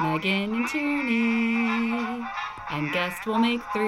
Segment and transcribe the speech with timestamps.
[0.00, 2.24] Megan and Tierney,
[2.70, 3.84] and guest will make three.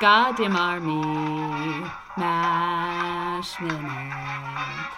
[0.00, 4.90] Goddamn army, Mash Minute.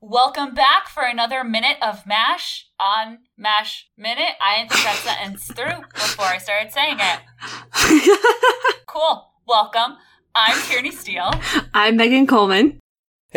[0.00, 4.34] Welcome back for another minute of MASH on MASH Minute.
[4.40, 8.80] I didn't think that sentence through before I started saying it.
[8.86, 9.32] cool.
[9.48, 9.96] Welcome.
[10.34, 11.32] I'm Tierney Steele.
[11.74, 12.78] I'm Megan Coleman.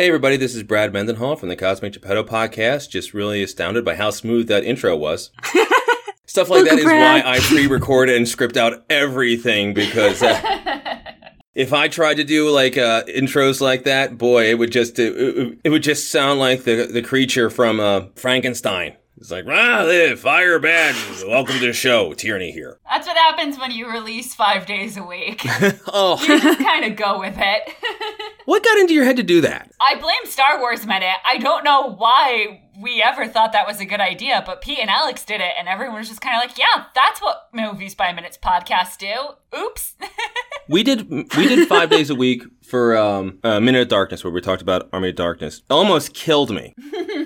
[0.00, 2.88] Hey everybody, this is Brad Mendenhall from the Cosmic Geppetto podcast.
[2.88, 5.30] Just really astounded by how smooth that intro was.
[6.24, 10.40] Stuff like that is why I pre-record and script out everything because uh,
[11.54, 15.58] if I tried to do like uh, intros like that, boy, it would just it,
[15.62, 18.96] it would just sound like the the creature from uh, Frankenstein.
[19.20, 20.94] It's like, ah, live, fire bad.
[21.26, 22.14] Welcome to the show.
[22.14, 22.78] Tierney here.
[22.90, 25.42] That's what happens when you release five days a week.
[25.88, 26.18] oh.
[26.22, 27.74] You just kind of go with it.
[28.46, 29.72] what got into your head to do that?
[29.78, 31.18] I blame Star Wars Minute.
[31.26, 34.88] I don't know why we ever thought that was a good idea, but Pete and
[34.88, 38.14] Alex did it, and everyone was just kind of like, yeah, that's what Movies by
[38.14, 39.14] Minutes podcasts do.
[39.58, 39.96] Oops.
[40.68, 44.32] we did we did five days a week for um, a Minute of Darkness, where
[44.32, 45.60] we talked about Army of Darkness.
[45.68, 46.74] Almost killed me.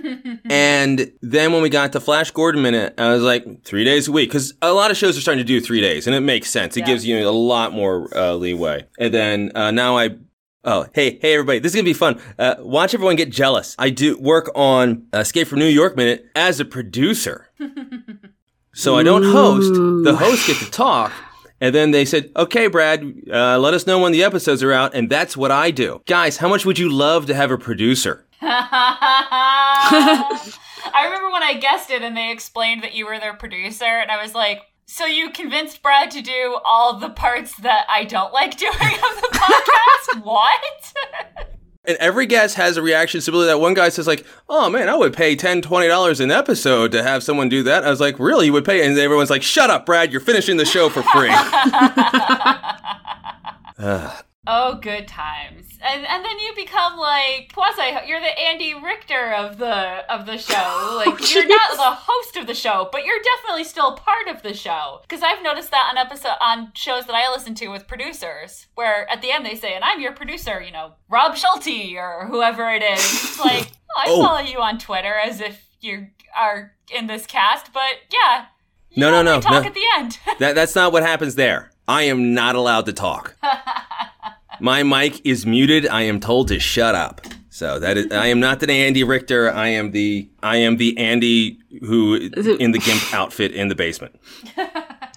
[0.45, 4.13] and then when we got to Flash Gordon Minute, I was like, three days a
[4.13, 4.31] week.
[4.31, 6.77] Because a lot of shows are starting to do three days, and it makes sense.
[6.77, 6.87] It yeah.
[6.87, 8.87] gives you a lot more uh, leeway.
[8.99, 10.17] And then uh, now I
[10.67, 11.59] Oh, hey, hey, everybody.
[11.59, 12.19] This is going to be fun.
[12.39, 13.77] Uh, watch everyone get jealous.
[13.79, 17.51] I do work on Escape from New York Minute as a producer.
[18.73, 19.75] so I don't host.
[19.75, 21.13] The hosts get to talk.
[21.61, 24.95] And then they said, okay, Brad, uh, let us know when the episodes are out.
[24.95, 26.03] And that's what I do.
[26.07, 28.24] Guys, how much would you love to have a producer?
[30.95, 34.11] I remember when I guessed it and they explained that you were their producer, and
[34.11, 38.33] I was like, so you convinced Brad to do all the parts that I don't
[38.33, 40.23] like doing of the podcast?
[40.23, 40.93] what?
[41.87, 43.61] And every guest has a reaction similar that.
[43.61, 47.03] One guy says like, "Oh man, I would pay 10 20 dollars an episode to
[47.03, 48.47] have someone do that." I was like, "Really?
[48.47, 50.11] You would pay?" And everyone's like, "Shut up, Brad!
[50.11, 51.29] You're finishing the show for free."
[53.79, 54.17] uh,
[54.47, 55.79] Oh, good times.
[55.81, 60.39] And and then you become like quasi you're the Andy Richter of the of the
[60.39, 60.55] show.
[60.95, 64.43] Like oh, you're not the host of the show, but you're definitely still part of
[64.43, 65.01] the show.
[65.09, 69.11] Cuz I've noticed that on episode on shows that I listen to with producers where
[69.11, 72.71] at the end they say, "And I'm your producer, you know, Rob Schulte or whoever
[72.71, 74.23] it is." It's like, oh, I oh.
[74.23, 78.47] follow you on Twitter as if you are in this cast, but yeah.
[78.97, 79.41] No, no, no.
[79.41, 79.69] Talk no.
[79.69, 80.19] at the end.
[80.39, 81.73] that that's not what happens there.
[81.89, 83.37] I am not allowed to talk.
[84.61, 85.87] My mic is muted.
[85.87, 87.21] I am told to shut up.
[87.51, 89.51] So that is, I am not the Andy Richter.
[89.51, 94.19] I am the, I am the Andy who in the gimp outfit in the basement.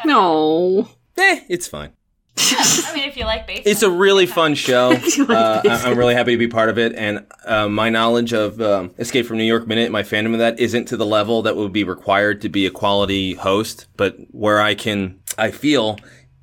[0.06, 0.88] no.
[1.18, 1.94] Eh, it's fine.
[2.38, 4.92] I mean, if you like baseball, it's a really fun show.
[5.30, 8.94] uh, I'm really happy to be part of it, and uh, my knowledge of um,
[9.00, 11.74] Escape from New York Minute, my fandom of that, isn't to the level that would
[11.74, 13.88] be required to be a quality host.
[13.98, 15.98] But where I can, I feel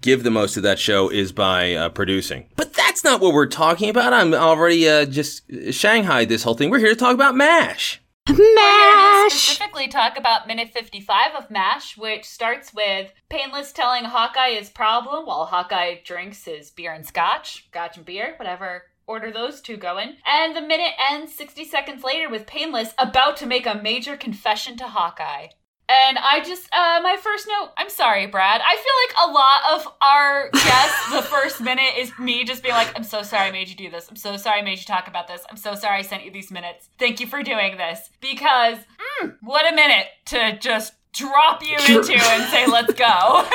[0.05, 2.47] give the most of that show is by uh, producing.
[2.57, 4.13] But that's not what we're talking about.
[4.13, 5.43] I'm already uh, just
[5.73, 6.69] Shanghai this whole thing.
[6.69, 8.03] We're here to talk about MASH.
[8.29, 9.33] MASH!
[9.33, 15.27] specifically talk about minute 55 of MASH, which starts with Painless telling Hawkeye his problem
[15.27, 20.17] while Hawkeye drinks his beer and scotch, scotch and beer, whatever order those two going.
[20.27, 24.77] And the minute ends 60 seconds later with Painless about to make a major confession
[24.79, 25.49] to Hawkeye.
[25.89, 28.63] And I just, uh, my first note, I'm sorry, Brad.
[28.65, 32.75] I feel like a lot of our guests, the first minute is me just being
[32.75, 34.09] like, I'm so sorry I made you do this.
[34.09, 35.43] I'm so sorry I made you talk about this.
[35.51, 36.89] I'm so sorry I sent you these minutes.
[36.99, 38.09] Thank you for doing this.
[38.21, 38.79] Because,
[39.23, 43.05] mm, what a minute to just drop you into and say, let's go.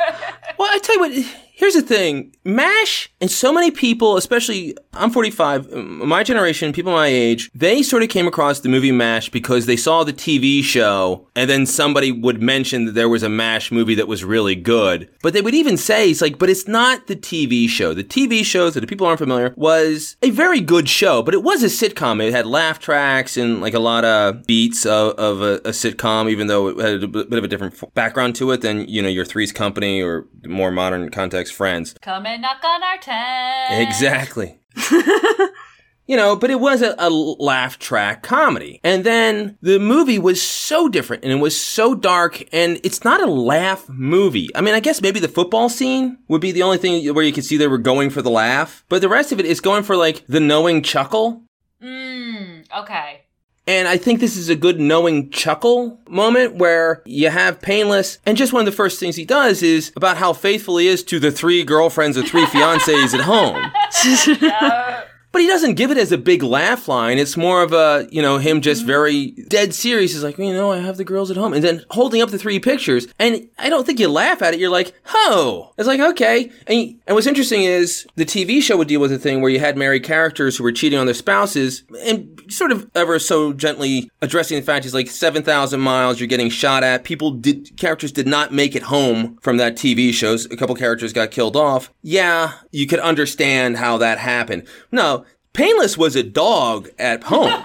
[0.58, 1.12] well, I tell you what,
[1.60, 7.06] here's the thing MASH and so many people, especially I'm 45, my generation, people my
[7.06, 11.28] age, they sort of came across the movie MASH because they saw the TV show
[11.36, 15.10] and then somebody would mention that there was a MASH movie that was really good.
[15.22, 17.92] But they would even say, it's like, but it's not the TV show.
[17.92, 21.42] The TV show, so the people aren't familiar, was a very good show, but it
[21.42, 22.24] was a sitcom.
[22.24, 26.30] It had laugh tracks and like a lot of beats of, of a, a sitcom,
[26.30, 29.08] even though it had a bit of a different background to it than, you know,
[29.08, 31.94] your Three's Company or more modern context friends.
[32.00, 33.88] Come and knock on our tent.
[33.88, 34.60] Exactly.
[36.10, 38.80] you know, but it was a, a laugh track comedy.
[38.82, 43.22] And then the movie was so different and it was so dark and it's not
[43.22, 44.48] a laugh movie.
[44.56, 47.32] I mean, I guess maybe the football scene would be the only thing where you
[47.32, 49.84] could see they were going for the laugh, but the rest of it is going
[49.84, 51.42] for like the knowing chuckle.
[51.80, 53.19] Mm, okay.
[53.70, 58.36] And I think this is a good knowing chuckle moment where you have Painless, and
[58.36, 61.20] just one of the first things he does is about how faithful he is to
[61.20, 63.70] the three girlfriends or three fiancés at home.
[65.32, 67.18] But he doesn't give it as a big laugh line.
[67.18, 68.88] It's more of a, you know, him just mm-hmm.
[68.88, 70.12] very dead serious.
[70.12, 71.52] He's like, you know, I have the girls at home.
[71.52, 73.06] And then holding up the three pictures.
[73.18, 74.60] And I don't think you laugh at it.
[74.60, 75.72] You're like, oh.
[75.78, 76.50] It's like, okay.
[76.66, 79.60] And, and what's interesting is the TV show would deal with a thing where you
[79.60, 84.10] had married characters who were cheating on their spouses and sort of ever so gently
[84.22, 87.04] addressing the fact he's like 7,000 miles, you're getting shot at.
[87.04, 90.46] People did, characters did not make it home from that TV shows.
[90.46, 91.92] A couple characters got killed off.
[92.02, 94.66] Yeah, you could understand how that happened.
[94.90, 95.19] No,
[95.52, 97.52] Painless was a dog at home.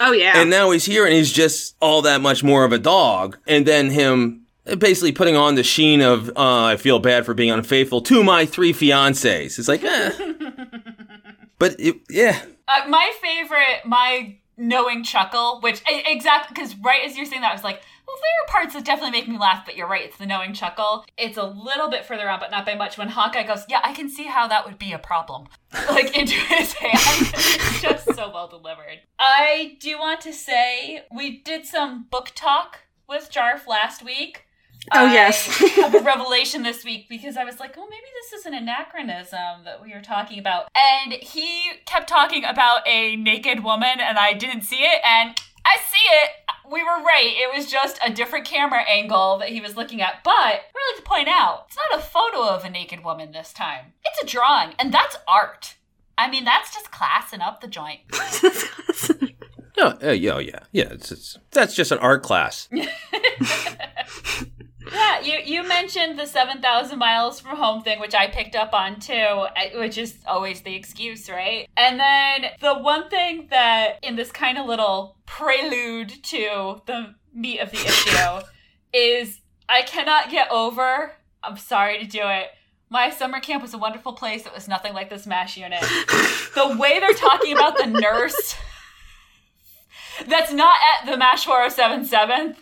[0.00, 0.40] Oh yeah.
[0.40, 3.38] and now he's here and he's just all that much more of a dog.
[3.46, 4.44] And then him
[4.78, 8.44] basically putting on the sheen of, uh, I feel bad for being unfaithful to my
[8.44, 9.58] three fiancés.
[9.58, 10.10] It's like, eh.
[11.58, 12.44] but it, yeah.
[12.66, 17.54] Uh, my favorite, my knowing chuckle, which exactly because right as you're saying that, I
[17.54, 20.16] was like, well, there are parts that definitely make me laugh, but you're right, it's
[20.16, 21.04] the knowing chuckle.
[21.16, 22.98] It's a little bit further on, but not by much.
[22.98, 25.46] When Hawkeye goes, yeah, I can see how that would be a problem,
[25.88, 26.98] like into his hand.
[27.34, 29.00] it's just so well delivered.
[29.18, 34.44] I do want to say we did some book talk with Jarf last week.
[34.92, 35.46] Oh, I yes.
[35.76, 39.64] have a revelation this week because I was like, oh, maybe this is an anachronism
[39.64, 40.68] that we were talking about.
[40.76, 45.00] And he kept talking about a naked woman, and I didn't see it.
[45.02, 46.30] And I see it.
[46.70, 47.34] We were right.
[47.36, 50.24] It was just a different camera angle that he was looking at.
[50.24, 53.32] But I would like to point out, it's not a photo of a naked woman
[53.32, 53.92] this time.
[54.04, 55.76] It's a drawing, and that's art.
[56.16, 58.00] I mean, that's just classing up the joint.
[59.76, 60.92] Oh, uh, yeah, oh, yeah, yeah.
[60.92, 62.68] It's, it's that's just an art class.
[64.92, 68.74] Yeah, you you mentioned the seven thousand miles from home thing, which I picked up
[68.74, 71.68] on too, eh, which is always the excuse, right?
[71.76, 77.60] And then the one thing that in this kind of little prelude to the meat
[77.60, 78.44] of the issue
[78.92, 81.12] is I cannot get over.
[81.42, 82.48] I'm sorry to do it.
[82.90, 84.46] My summer camp was a wonderful place.
[84.46, 85.80] It was nothing like this mash unit.
[86.54, 88.54] the way they're talking about the nurse
[90.28, 92.56] that's not at the MASH 4077th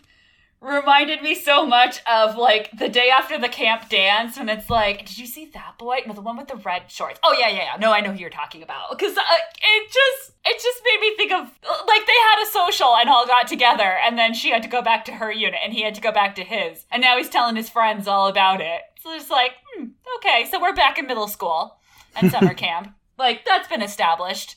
[0.62, 5.06] reminded me so much of like the day after the camp dance when it's like,
[5.06, 5.98] did you see that boy?
[6.06, 7.18] No, the one with the red shorts.
[7.24, 7.76] Oh yeah, yeah, yeah.
[7.80, 9.22] No, I know who you're talking about because uh,
[9.62, 11.46] it just it just made me think of
[11.86, 14.82] like they had a social and all got together, and then she had to go
[14.82, 17.28] back to her unit and he had to go back to his, and now he's
[17.28, 18.82] telling his friends all about it.
[19.00, 19.86] So it's like, hmm,
[20.18, 21.76] okay, so we're back in middle school
[22.14, 22.94] and summer camp.
[23.18, 24.56] Like that's been established.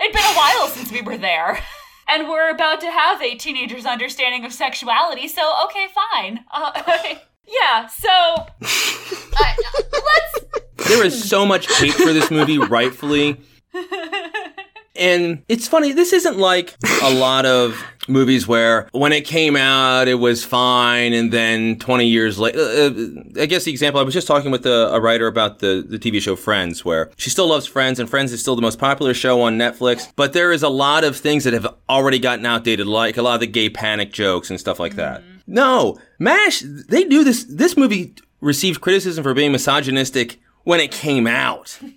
[0.00, 1.60] It'd been a while since we were there.
[2.08, 6.44] And we're about to have a teenager's understanding of sexuality, so okay, fine.
[6.52, 6.82] Uh,
[7.46, 9.54] yeah, so uh,
[9.92, 10.88] let's.
[10.88, 13.40] There is so much hate for this movie, rightfully.
[14.96, 20.06] And it's funny, this isn't like a lot of movies where when it came out,
[20.06, 24.14] it was fine, and then 20 years later, uh, I guess the example, I was
[24.14, 27.48] just talking with a, a writer about the, the TV show Friends, where she still
[27.48, 30.62] loves Friends, and Friends is still the most popular show on Netflix, but there is
[30.62, 33.70] a lot of things that have already gotten outdated, like a lot of the gay
[33.70, 35.22] panic jokes and stuff like that.
[35.46, 41.26] No, MASH, they knew this, this movie received criticism for being misogynistic when it came
[41.26, 41.78] out.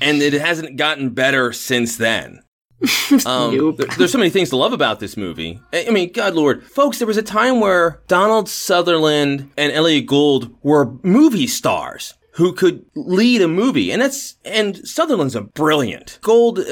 [0.00, 2.42] and it hasn't gotten better since then.
[3.26, 3.76] Um, Nope.
[3.76, 5.60] there- there's so many things to love about this movie.
[5.72, 10.06] I, I mean, God Lord, folks, there was a time where Donald Sutherland and Elliot
[10.06, 16.18] Gould were movie stars who could lead a movie, and that's and Sutherland's a brilliant.
[16.22, 16.62] Gould uh,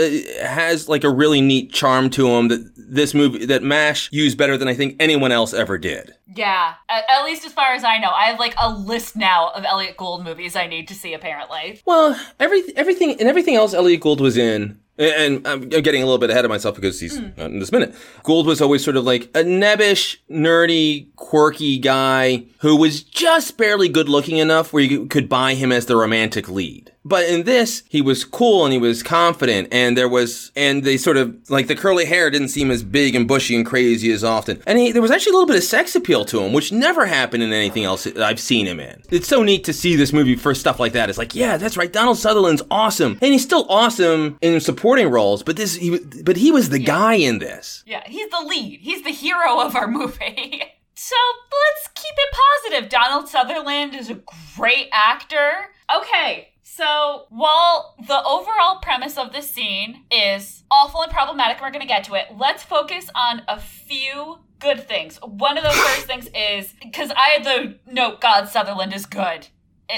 [0.47, 4.57] has like a really neat charm to him that this movie that Mash used better
[4.57, 6.15] than I think anyone else ever did.
[6.35, 9.51] Yeah, at, at least as far as I know, I have like a list now
[9.51, 11.13] of Elliot Gould movies I need to see.
[11.15, 16.05] Apparently, Well, every, everything and everything else Elliot Gould was in, and I'm getting a
[16.05, 17.37] little bit ahead of myself because he's mm.
[17.37, 17.95] not in this minute.
[18.25, 23.89] Gould was always sort of like a nebbish, nerdy, quirky guy who was just barely
[23.89, 26.93] good looking enough where you could buy him as the romantic lead.
[27.05, 30.97] But in this, he was cool and he was confident, and there was, and they
[30.97, 34.23] sort of like the curly hair didn't seem as big and bushy and crazy as
[34.25, 36.71] often, and he, there was actually a little bit of sex appeal to him, which
[36.73, 39.03] never happened in anything else I've seen him in.
[39.11, 41.09] It's so neat to see this movie for stuff like that.
[41.09, 45.43] It's like, yeah, that's right, Donald Sutherland's awesome, and he's still awesome in supporting roles,
[45.43, 47.85] but this, he, but he was the guy in this.
[47.87, 48.81] yeah, he's the lead.
[48.83, 50.63] He's the hero of our movie.
[50.95, 51.17] so
[51.53, 52.91] let's keep it positive.
[52.91, 54.21] Donald Sutherland is a
[54.57, 55.51] great actor.
[55.97, 56.49] Okay,
[56.79, 61.89] So, while the overall premise of this scene is awful and problematic, we're going to
[61.89, 65.19] get to it, let's focus on a few good things.
[65.21, 69.49] One of those first things is because I had the note, God Sutherland is good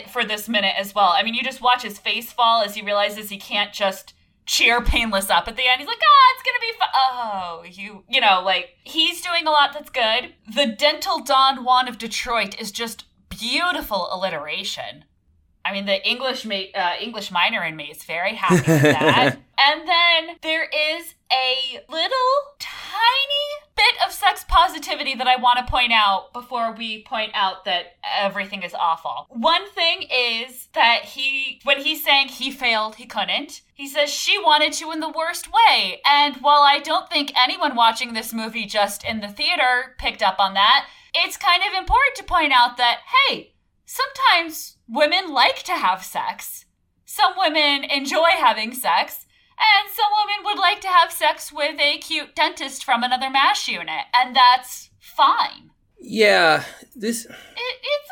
[0.09, 1.13] for this minute as well.
[1.15, 4.15] I mean, you just watch his face fall as he realizes he can't just
[4.47, 5.81] cheer painless up at the end.
[5.81, 6.89] He's like, ah, it's gonna be fun.
[6.95, 10.33] Oh, you, you know, like he's doing a lot that's good.
[10.55, 15.05] The dental Don Juan of Detroit is just beautiful alliteration.
[15.71, 19.39] I mean, the English ma- uh, English minor in me is very happy with that.
[19.59, 23.47] and then there is a little tiny
[23.77, 27.99] bit of sex positivity that I want to point out before we point out that
[28.19, 29.27] everything is awful.
[29.29, 34.39] One thing is that he, when he's saying he failed, he couldn't, he says she
[34.39, 36.03] wanted to in the worst way.
[36.05, 40.41] And while I don't think anyone watching this movie just in the theater picked up
[40.41, 43.53] on that, it's kind of important to point out that, hey,
[43.87, 46.65] sometimes women like to have sex.
[47.05, 49.27] Some women enjoy having sex,
[49.59, 53.69] and some women would like to have sex with a cute dentist from another MASH
[53.69, 55.71] unit, and that's fine.
[55.99, 57.25] Yeah, this.
[57.27, 58.11] It, it's,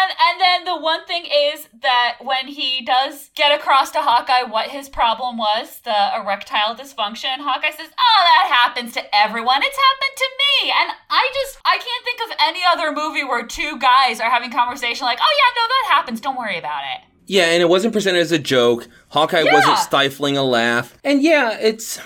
[0.00, 4.42] and and then the one thing is that when he does get across to Hawkeye
[4.44, 9.62] what his problem was, the erectile dysfunction, Hawkeye says, "Oh, that happens to everyone.
[9.62, 13.46] It's happened to me." And I just I can't think of any other movie where
[13.46, 16.20] two guys are having conversation like, "Oh yeah, no, that happens.
[16.20, 18.88] Don't worry about it." Yeah, and it wasn't presented as a joke.
[19.08, 19.52] Hawkeye Yeah.
[19.52, 20.96] wasn't stifling a laugh.
[21.04, 21.98] And yeah, it's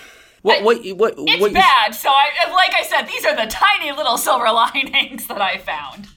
[0.43, 1.95] what I- what what It's what you- bad.
[1.95, 6.09] So I like I said, these are the tiny little silver linings that I found.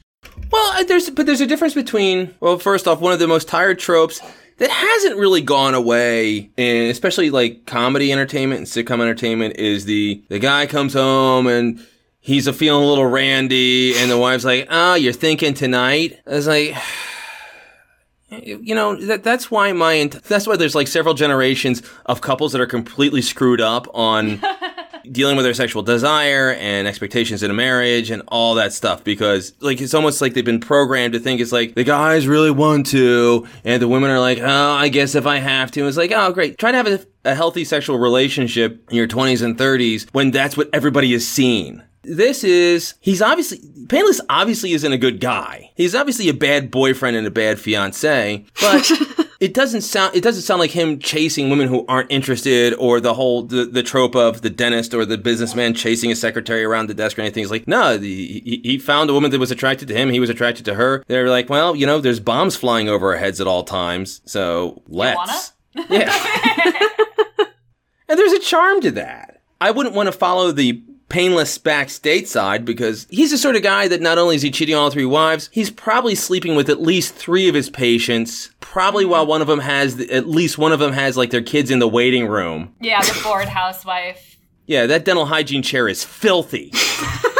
[0.55, 3.49] Well, uh, there's but there's a difference between well, first off, one of the most
[3.49, 4.21] tired tropes
[4.57, 10.23] that hasn't really gone away, in especially like comedy entertainment and sitcom entertainment, is the
[10.29, 11.85] the guy comes home and
[12.21, 16.29] he's a feeling a little randy, and the wife's like, "Oh, you're thinking tonight." I
[16.31, 16.75] was like.
[18.31, 22.59] You know that that's why my that's why there's like several generations of couples that
[22.59, 24.41] are completely screwed up on
[25.11, 29.53] dealing with their sexual desire and expectations in a marriage and all that stuff because
[29.59, 32.85] like it's almost like they've been programmed to think it's like the guys really want
[32.87, 35.87] to and the women are like oh i guess if i have to.
[35.87, 36.57] It's like oh great.
[36.57, 40.57] Try to have a, a healthy sexual relationship in your 20s and 30s when that's
[40.57, 41.81] what everybody is seeing.
[42.03, 43.59] This is he's obviously
[43.89, 45.71] painless obviously isn't a good guy.
[45.75, 48.91] He's obviously a bad boyfriend and a bad fiance but
[49.39, 53.13] it doesn't sound it doesn't sound like him chasing women who aren't interested or the
[53.13, 56.93] whole the, the trope of the dentist or the businessman chasing his secretary around the
[56.93, 57.43] desk or anything.
[57.43, 60.09] It's like no he, he found a woman that was attracted to him.
[60.09, 61.03] He was attracted to her.
[61.07, 64.21] They're like well you know there's bombs flying over our heads at all times.
[64.25, 65.53] So let's.
[65.89, 66.89] Yeah.
[68.07, 69.41] And there's a charm to that.
[69.59, 73.87] I wouldn't want to follow the painless back stateside because he's the sort of guy
[73.87, 76.81] that not only is he cheating on all three wives, he's probably sleeping with at
[76.81, 78.51] least three of his patients.
[78.59, 81.71] Probably while one of them has, at least one of them has like their kids
[81.71, 82.73] in the waiting room.
[82.81, 84.37] Yeah, the bored housewife.
[84.65, 86.71] Yeah, that dental hygiene chair is filthy.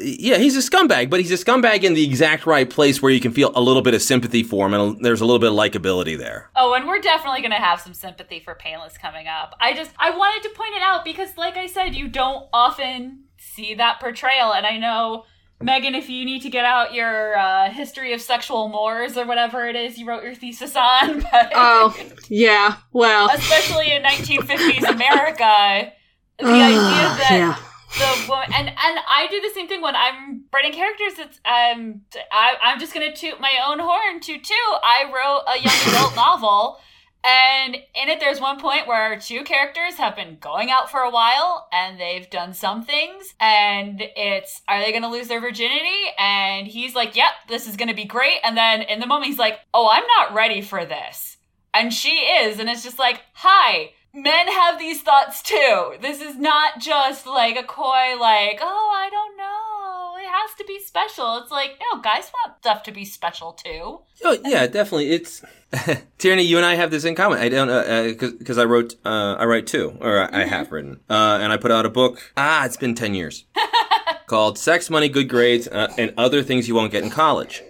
[0.00, 3.20] yeah, he's a scumbag, but he's a scumbag in the exact right place where you
[3.20, 5.56] can feel a little bit of sympathy for him and there's a little bit of
[5.56, 6.50] likability there.
[6.56, 9.54] Oh, and we're definitely going to have some sympathy for Painless coming up.
[9.60, 13.24] I just, I wanted to point it out because, like I said, you don't often
[13.38, 14.52] see that portrayal.
[14.52, 15.24] And I know,
[15.60, 19.66] Megan, if you need to get out your uh, history of sexual mores or whatever
[19.66, 21.96] it is you wrote your thesis on, but Oh,
[22.28, 22.76] yeah.
[22.92, 25.92] Well, especially in 1950s America,
[26.38, 27.56] the idea that yeah.
[27.98, 31.18] The woman and and I do the same thing when I'm writing characters.
[31.18, 34.54] It's um I, I'm just gonna toot my own horn to too.
[34.82, 36.78] I wrote a young adult novel,
[37.24, 41.10] and in it there's one point where two characters have been going out for a
[41.10, 46.12] while and they've done some things, and it's are they gonna lose their virginity?
[46.18, 49.38] And he's like, "Yep, this is gonna be great." And then in the moment he's
[49.38, 51.38] like, "Oh, I'm not ready for this,"
[51.74, 55.94] and she is, and it's just like, "Hi." Men have these thoughts too.
[56.00, 60.16] This is not just like a coy, like, oh, I don't know.
[60.22, 61.38] It has to be special.
[61.38, 64.00] It's like, no, guys want stuff to be special too.
[64.22, 65.10] Oh yeah, definitely.
[65.10, 65.42] It's
[66.18, 66.42] Tierney.
[66.42, 67.38] You and I have this in common.
[67.38, 71.38] I don't because I wrote uh, I write too, or I, I have written, uh,
[71.40, 72.32] and I put out a book.
[72.36, 73.44] Ah, it's been ten years.
[74.26, 77.62] called "Sex, Money, Good Grades, uh, and Other Things You Won't Get in College,"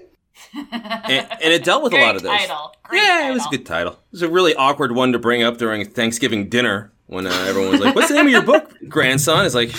[0.54, 2.38] and, and it dealt with Great a lot of those.
[2.38, 2.74] title.
[2.84, 3.92] Great yeah, it was a good title.
[3.92, 7.72] It was a really awkward one to bring up during Thanksgiving dinner when uh, everyone
[7.72, 9.70] was like, "What's the name of your book, grandson?" It's like,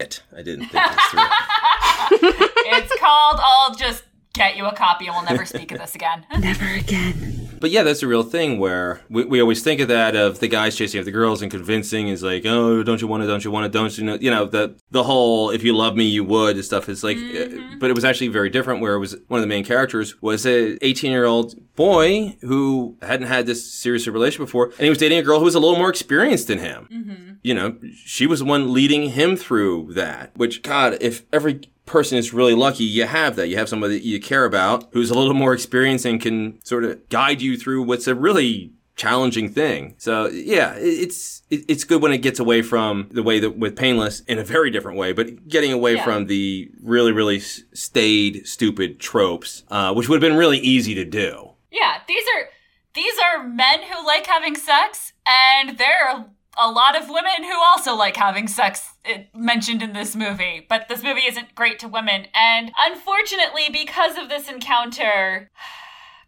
[0.00, 1.20] "Shit, I didn't think this through."
[2.12, 6.26] it's called I'll just get you a copy and we'll never speak of this again.
[6.38, 7.41] Never again.
[7.62, 10.48] But yeah, that's a real thing where we, we always think of that of the
[10.48, 13.26] guys chasing after the girls and convincing is like, oh, don't you want it?
[13.26, 13.72] Don't you want it?
[13.72, 14.14] Don't you know?
[14.20, 17.16] You know the the whole if you love me, you would and stuff is like,
[17.16, 18.80] uh, but it was actually very different.
[18.80, 22.96] Where it was one of the main characters was a 18 year old boy who
[23.00, 25.60] hadn't had this serious relationship before, and he was dating a girl who was a
[25.60, 27.31] little more experienced than him.
[27.42, 30.30] You know, she was the one leading him through that.
[30.36, 34.04] Which God, if every person is really lucky you have that you have somebody that
[34.06, 37.82] you care about who's a little more experienced and can sort of guide you through
[37.82, 43.08] what's a really challenging thing so yeah it's it's good when it gets away from
[43.10, 46.04] the way that with painless in a very different way but getting away Yeah.
[46.04, 51.04] from the really really staid stupid tropes uh, which would have been really easy to
[51.04, 52.48] do Yeah, these are
[52.94, 56.26] these are men who like having sex, and there are
[56.58, 58.94] a lot of women who also like having sex
[59.34, 60.64] mentioned in this movie.
[60.68, 65.50] But this movie isn't great to women, and unfortunately, because of this encounter,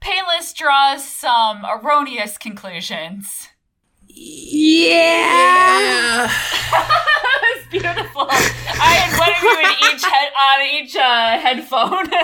[0.00, 3.48] Painless draws some erroneous conclusions.
[4.06, 6.24] Yeah.
[7.56, 8.26] it's beautiful.
[8.28, 12.10] I had one of you in each head on each uh, headphone.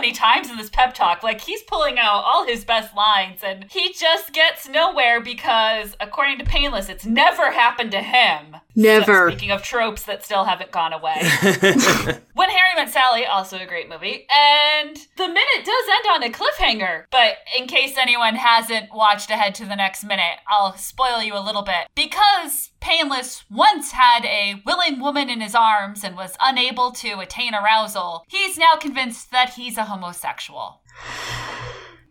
[0.00, 1.22] many times in this pep talk.
[1.22, 6.38] Like he's pulling out all his best lines, and he just gets nowhere because, according
[6.38, 8.56] to Painless, it's never happened to him.
[8.74, 9.30] Never.
[9.30, 11.20] Speaking of tropes that still haven't gone away.
[12.40, 14.26] When Harry Met Sally, also a great movie.
[14.34, 17.04] And the minute does end on a cliffhanger.
[17.10, 21.44] But in case anyone hasn't watched ahead to the next minute, I'll spoil you a
[21.44, 21.88] little bit.
[21.94, 27.54] Because Painless once had a willing woman in his arms and was unable to attain
[27.54, 30.80] arousal, he's now convinced that he's a homosexual.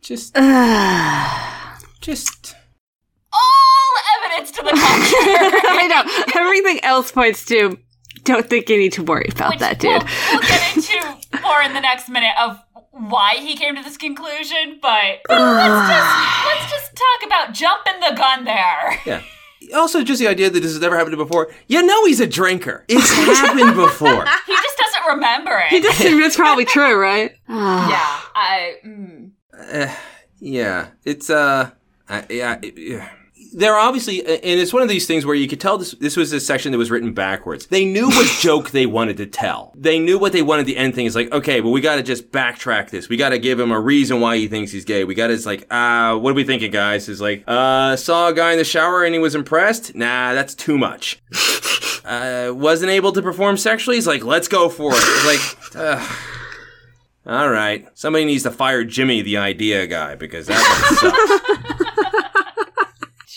[0.01, 0.35] just
[2.01, 2.55] just
[4.39, 5.87] All evidence to the contrary.
[5.87, 6.03] know.
[6.35, 7.77] Everything else points to.
[8.23, 9.91] Don't think you need to worry about Which that, dude.
[9.91, 10.01] We'll,
[10.33, 12.59] we'll get into more in the next minute of
[12.91, 18.15] why he came to this conclusion, but let's just let's just talk about jumping the
[18.15, 18.99] gun there.
[19.05, 19.21] yeah
[19.75, 22.85] also just the idea that this has never happened before you know he's a drinker
[22.87, 25.67] it's happened before He just doesn't remember it.
[25.67, 27.31] He just that's probably true, right?
[27.47, 27.89] Ah.
[27.89, 28.75] yeah, I.
[28.85, 29.31] Mm.
[29.53, 29.93] Uh,
[30.39, 31.69] yeah, it's uh,
[32.07, 33.09] I, yeah, it- yeah.
[33.53, 35.91] They're obviously, and it's one of these things where you could tell this.
[35.91, 37.67] This was a section that was written backwards.
[37.67, 39.73] They knew what joke they wanted to tell.
[39.75, 40.65] They knew what they wanted.
[40.65, 43.09] The end thing is like, okay, but we got to just backtrack this.
[43.09, 45.03] We got to give him a reason why he thinks he's gay.
[45.03, 47.09] We got to, it's like, uh, what are we thinking, guys?
[47.09, 49.95] Is like, uh, saw a guy in the shower and he was impressed.
[49.95, 51.21] Nah, that's too much.
[52.05, 53.97] uh, wasn't able to perform sexually.
[53.97, 55.01] He's like, let's go for it.
[55.01, 56.17] It's like, ugh.
[57.25, 57.87] All right.
[57.93, 61.63] Somebody needs to fire Jimmy, the idea guy, because that one sucks.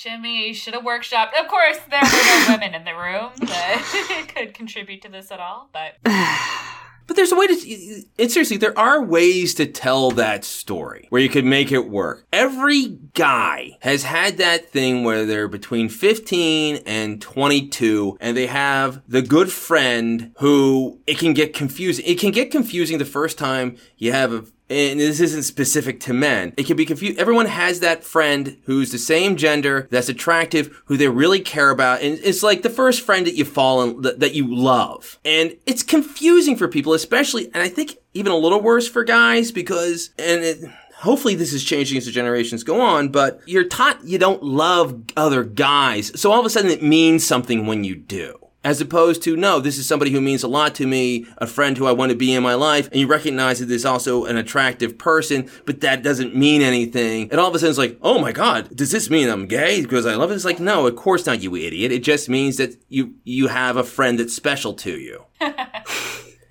[0.03, 1.39] Jimmy should have workshopped.
[1.41, 5.39] Of course, there were no women in the room that could contribute to this at
[5.39, 5.97] all, but
[7.07, 8.05] But there's a way to.
[8.19, 12.27] And seriously, there are ways to tell that story where you could make it work.
[12.33, 19.03] Every guy has had that thing where they're between 15 and 22 and they have
[19.09, 22.05] the good friend who it can get confusing.
[22.07, 24.45] It can get confusing the first time you have a.
[24.73, 26.55] And this isn't specific to men.
[26.57, 27.19] It can be confused.
[27.19, 32.01] Everyone has that friend who's the same gender, that's attractive, who they really care about.
[32.01, 35.19] And it's like the first friend that you fall in, that, you love.
[35.27, 39.53] And it's confusing for people, especially, and I think even a little worse for guys
[39.53, 40.65] because, and it,
[40.97, 45.03] hopefully this is changing as the generations go on, but you're taught you don't love
[45.17, 46.19] other guys.
[46.19, 48.42] So all of a sudden it means something when you do.
[48.65, 51.77] As opposed to, no, this is somebody who means a lot to me, a friend
[51.77, 54.37] who I want to be in my life, and you recognize that there's also an
[54.37, 57.29] attractive person, but that doesn't mean anything.
[57.31, 59.83] And all of a sudden it's like, oh my god, does this mean I'm gay
[59.83, 60.35] because I love it?
[60.35, 61.91] It's like, no, of course not, you idiot.
[61.91, 65.25] It just means that you, you have a friend that's special to you.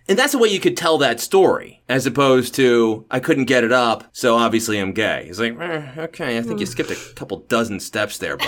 [0.10, 3.64] And that's the way you could tell that story, as opposed to, I couldn't get
[3.64, 5.28] it up, so obviously I'm gay.
[5.30, 8.38] It's like, eh, okay, I think you skipped a couple dozen steps there.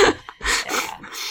[0.00, 0.16] But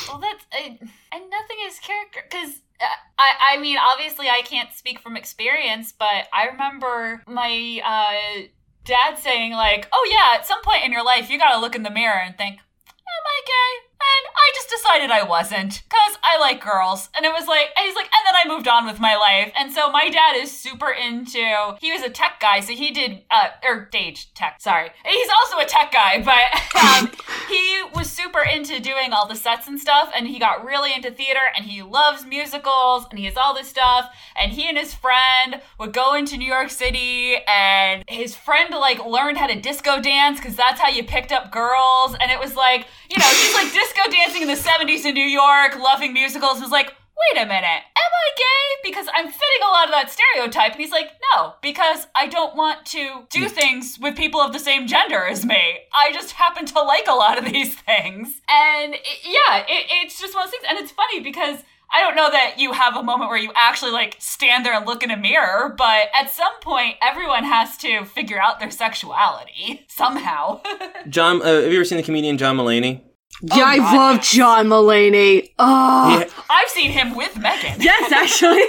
[0.07, 2.61] well, that's uh, and nothing is character because.
[2.79, 2.85] Uh,
[3.19, 8.47] I, I mean, obviously, I can't speak from experience, but I remember my uh,
[8.85, 11.83] dad saying, like, oh, yeah, at some point in your life, you gotta look in
[11.83, 13.88] the mirror and think, am I gay?
[14.01, 17.09] And I just decided I wasn't because I like girls.
[17.15, 19.51] And it was like, and he's like, and then I moved on with my life.
[19.57, 22.61] And so my dad is super into, he was a tech guy.
[22.61, 24.91] So he did, uh, or Dage tech, sorry.
[25.05, 27.11] He's also a tech guy, but um,
[27.49, 30.11] he was super into doing all the sets and stuff.
[30.15, 33.67] And he got really into theater and he loves musicals and he has all this
[33.67, 34.15] stuff.
[34.39, 39.05] And he and his friend would go into New York City and his friend like
[39.05, 42.15] learned how to disco dance because that's how you picked up girls.
[42.21, 45.25] And it was like, you know, he's like disco dancing in the 70s in New
[45.25, 46.93] York, loving musicals, was like,
[47.33, 48.89] wait a minute, am I gay?
[48.89, 50.73] Because I'm fitting a lot of that stereotype.
[50.73, 54.59] And he's like, no, because I don't want to do things with people of the
[54.59, 55.79] same gender as me.
[55.93, 58.41] I just happen to like a lot of these things.
[58.49, 60.65] And it, yeah, it, it's just one of those things.
[60.69, 63.91] And it's funny because I don't know that you have a moment where you actually
[63.91, 68.05] like stand there and look in a mirror, but at some point, everyone has to
[68.05, 70.61] figure out their sexuality somehow.
[71.09, 73.01] John, uh, have you ever seen the comedian John Mulaney?
[73.41, 74.31] Yeah, oh, I God, love yes.
[74.31, 75.51] John Mulaney.
[75.59, 77.75] Oh, He, I've seen him with Megan.
[77.81, 78.63] yes, actually.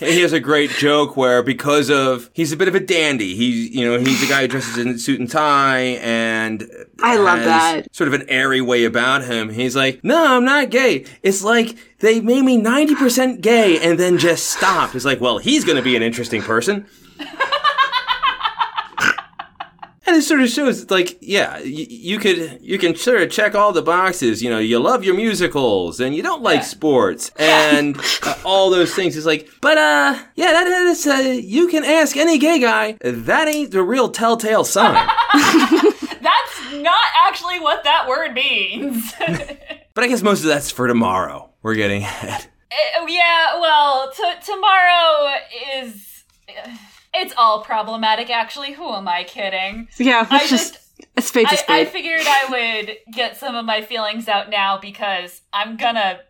[0.00, 3.34] he has a great joke where because of he's a bit of a dandy.
[3.36, 6.68] He's you know he's a guy who dresses in a suit and tie and
[7.02, 7.46] I love has
[7.84, 7.94] that.
[7.94, 9.50] sort of an airy way about him.
[9.50, 11.04] He's like, no, I'm not gay.
[11.22, 14.94] It's like they made me ninety percent gay and then just stopped.
[14.94, 16.86] It's like, well, he's going to be an interesting person.
[20.14, 23.72] It sort of shows, like, yeah, you, you could, you can sort of check all
[23.72, 24.42] the boxes.
[24.42, 26.64] You know, you love your musicals, and you don't like Yeah.
[26.66, 29.16] sports, and uh, all those things.
[29.16, 32.96] It's like, but uh, yeah, that is, uh, you can ask any gay guy.
[33.02, 34.94] That ain't the real telltale sign.
[35.34, 39.12] That's not actually what that word means.
[39.94, 41.50] but I guess most of that's for tomorrow.
[41.62, 42.46] We're getting ahead.
[42.70, 45.34] Eh, yeah, well, t- tomorrow
[45.76, 46.24] is.
[47.14, 48.72] It's all problematic, actually.
[48.72, 49.88] Who am I kidding?
[49.98, 51.08] yeah, I just, just.
[51.16, 54.78] a spade to I, I figured I would get some of my feelings out now
[54.78, 56.20] because I'm gonna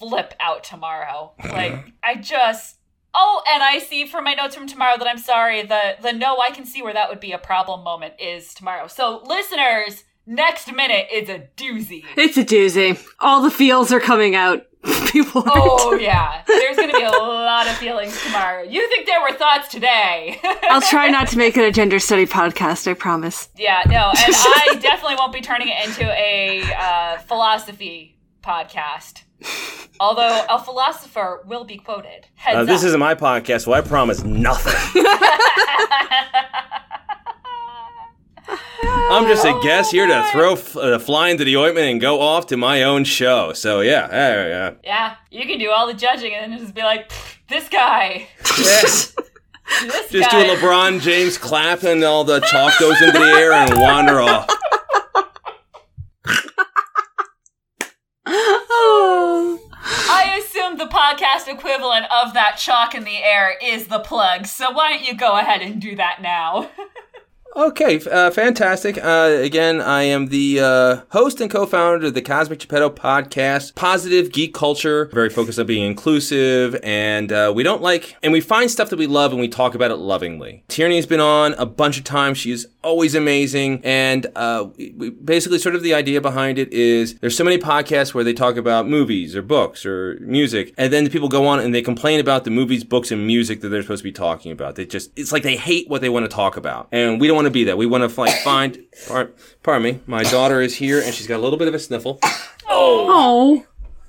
[0.00, 1.32] flip out tomorrow.
[1.42, 2.76] Like, I just.
[3.14, 5.62] Oh, and I see from my notes from tomorrow that I'm sorry.
[5.62, 8.86] The the no, I can see where that would be a problem moment is tomorrow.
[8.86, 12.04] So, listeners, next minute is a doozy.
[12.16, 13.02] it's a doozy.
[13.18, 14.64] All the feels are coming out.
[15.10, 18.62] People are Oh yeah, there's gonna be a lot of feelings tomorrow.
[18.62, 20.38] You think there were thoughts today?
[20.70, 23.48] I'll try not to make it a gender study podcast, I promise.
[23.56, 29.22] yeah, no, and I definitely won't be turning it into a uh, philosophy podcast.
[30.00, 32.28] Although a philosopher will be quoted.
[32.36, 32.86] Heads Uh, this up.
[32.88, 35.04] isn't my podcast, so I promise nothing.
[39.10, 42.20] I'm just a guest here to throw f- uh, fly into the ointment and go
[42.20, 43.52] off to my own show.
[43.52, 44.70] So yeah, yeah, yeah.
[44.84, 47.10] yeah, you can do all the judging and then just be like,
[47.48, 49.14] this guy, this
[49.82, 50.44] Just do guy.
[50.46, 54.48] a LeBron James clap and all the chalk goes into the air and wander off.
[59.90, 64.46] I assume the podcast equivalent of that chalk in the air is the plug.
[64.46, 66.70] So why don't you go ahead and do that now?
[67.56, 69.02] Okay, uh, fantastic.
[69.02, 74.30] Uh, again, I am the uh, host and co-founder of the Cosmic Geppetto podcast, positive
[74.30, 78.70] geek culture, very focused on being inclusive, and uh, we don't like, and we find
[78.70, 80.62] stuff that we love and we talk about it lovingly.
[80.68, 82.38] Tierney's been on a bunch of times.
[82.38, 87.14] She is always amazing, and uh, we- basically, sort of the idea behind it is
[87.18, 91.02] there's so many podcasts where they talk about movies or books or music, and then
[91.02, 93.82] the people go on and they complain about the movies, books, and music that they're
[93.82, 94.76] supposed to be talking about.
[94.76, 97.37] They just, it's like they hate what they want to talk about, and we don't
[97.38, 97.78] want to be that.
[97.78, 98.84] We want to like find.
[99.06, 101.78] Pardon, pardon me, my daughter is here and she's got a little bit of a
[101.78, 102.18] sniffle.
[102.66, 103.64] Oh.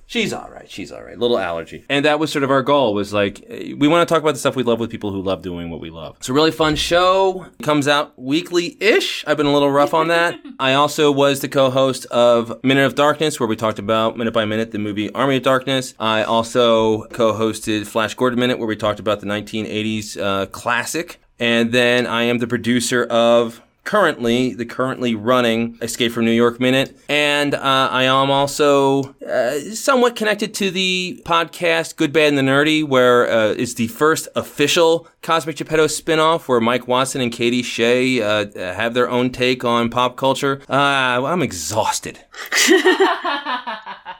[0.08, 0.68] She's all right.
[0.68, 1.16] She's all right.
[1.20, 1.86] Little allergy.
[1.88, 4.40] And that was sort of our goal was like, we want to talk about the
[4.40, 6.16] stuff we love with people who love doing what we love.
[6.18, 7.46] It's a really fun show.
[7.60, 9.24] It comes out weekly-ish.
[9.28, 10.40] I've been a little rough on that.
[10.60, 14.46] I also was the co-host of Minute of Darkness, where we talked about minute by
[14.46, 15.94] minute the movie Army of Darkness.
[16.00, 21.22] I also co-hosted Flash Gordon Minute, where we talked about the 1980s uh, classic.
[21.40, 26.60] And then I am the producer of currently the currently running Escape from New York
[26.60, 32.38] Minute, and uh, I am also uh, somewhat connected to the podcast Good, Bad, and
[32.38, 37.32] the Nerdy, where uh, it's the first official Cosmic Geppetto spinoff, where Mike Watson and
[37.32, 40.62] Katie Shea uh, have their own take on pop culture.
[40.70, 42.20] Uh, I'm exhausted.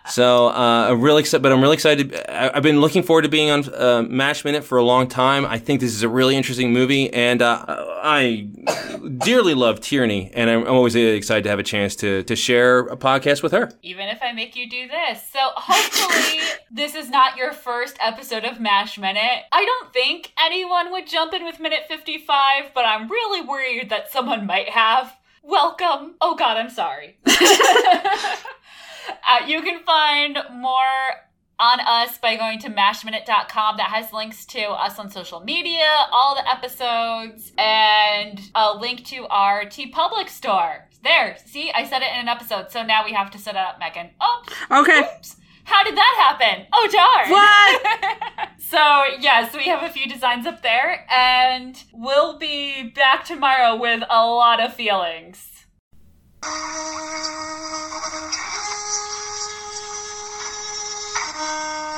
[0.10, 2.16] So uh, I'm really excited, but I'm really excited.
[2.28, 5.46] I- I've been looking forward to being on uh, Mash Minute for a long time.
[5.46, 7.64] I think this is a really interesting movie, and uh,
[8.04, 8.48] I
[9.20, 12.98] dearly love Tierney, and I'm always excited to have a chance to to share a
[12.98, 13.72] podcast with her.
[13.84, 15.22] Even if I make you do this.
[15.32, 16.40] So hopefully
[16.72, 19.44] this is not your first episode of MASH Minute.
[19.52, 24.12] I don't think anyone would jump in with minute 55, but I'm really worried that
[24.12, 25.16] someone might have.
[25.44, 26.16] Welcome.
[26.22, 27.18] Oh god, I'm sorry.
[29.28, 30.76] uh, you can find more
[31.60, 36.36] on us by going to mashminute.com that has links to us on social media, all
[36.36, 40.88] the episodes, and a link to our TeePublic store.
[41.04, 43.60] There, see, I said it in an episode, so now we have to set it
[43.62, 44.10] up, Megan.
[44.22, 44.42] Oh,
[44.72, 45.00] Okay.
[45.00, 45.36] oops.
[45.66, 46.66] How did that happen?
[46.74, 47.30] Oh, darn.
[47.30, 48.50] What?
[48.60, 54.02] so, yes, we have a few designs up there, and we'll be back tomorrow with
[54.10, 55.46] a lot of feelings.
[56.42, 56.54] Thank
[61.84, 61.89] you.